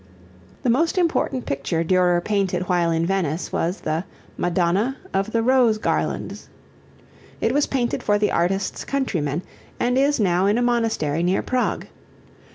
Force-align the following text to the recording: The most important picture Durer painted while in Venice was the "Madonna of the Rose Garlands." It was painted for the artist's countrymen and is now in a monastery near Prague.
The 0.63 0.69
most 0.71 0.97
important 0.97 1.45
picture 1.45 1.83
Durer 1.83 2.21
painted 2.21 2.63
while 2.63 2.89
in 2.89 3.05
Venice 3.05 3.51
was 3.51 3.81
the 3.81 4.03
"Madonna 4.35 4.97
of 5.13 5.31
the 5.31 5.43
Rose 5.43 5.77
Garlands." 5.77 6.49
It 7.39 7.51
was 7.53 7.67
painted 7.67 8.01
for 8.01 8.17
the 8.17 8.31
artist's 8.31 8.83
countrymen 8.83 9.43
and 9.79 9.99
is 9.99 10.19
now 10.19 10.47
in 10.47 10.57
a 10.57 10.63
monastery 10.63 11.21
near 11.21 11.43
Prague. 11.43 11.85